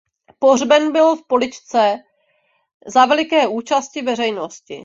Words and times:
Pohřben 0.39 0.91
byl 0.91 1.15
v 1.15 1.27
Poličce 1.27 1.97
za 2.87 3.05
veliké 3.05 3.47
účasti 3.47 4.01
veřejnosti. 4.01 4.79